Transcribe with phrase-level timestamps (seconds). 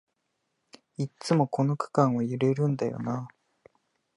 [0.97, 3.33] いっつもこの区間は揺れるんだよなあ